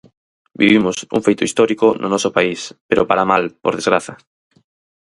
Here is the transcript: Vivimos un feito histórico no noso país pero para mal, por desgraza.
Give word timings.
Vivimos 0.61 0.97
un 1.15 1.21
feito 1.27 1.45
histórico 1.47 1.87
no 2.01 2.07
noso 2.13 2.29
país 2.37 2.61
pero 2.89 3.07
para 3.09 3.27
mal, 3.31 3.43
por 3.63 3.73
desgraza. 3.79 4.13